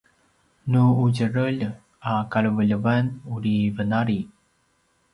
[0.71, 1.59] nu ’udjerelj
[2.09, 3.05] a kalevelevan
[3.35, 4.19] uri venali